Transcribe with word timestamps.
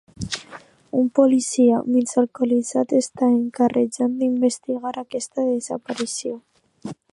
Un 0.99 1.09
policia, 1.19 1.81
mig 1.97 2.07
alcoholitzat, 2.21 2.95
està 3.01 3.29
encarregat 3.35 4.17
d'investigar 4.23 4.97
aquesta 5.05 5.49
desaparició. 5.53 6.35